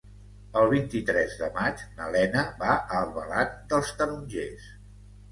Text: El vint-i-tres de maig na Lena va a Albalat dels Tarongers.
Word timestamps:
El 0.59 0.67
vint-i-tres 0.69 1.33
de 1.41 1.49
maig 1.57 1.83
na 1.99 2.07
Lena 2.15 2.45
va 2.61 2.69
a 2.79 3.01
Albalat 3.01 3.53
dels 3.75 3.91
Tarongers. 3.99 4.65